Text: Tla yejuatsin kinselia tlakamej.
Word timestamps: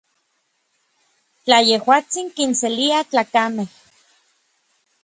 Tla 1.43 1.57
yejuatsin 1.67 2.27
kinselia 2.35 2.99
tlakamej. 3.09 3.71